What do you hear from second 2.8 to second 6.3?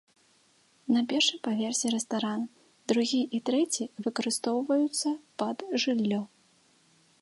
другі і трэці выкарыстоўваюцца пад жыллё.